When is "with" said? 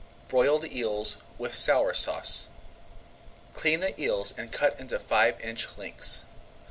1.37-1.53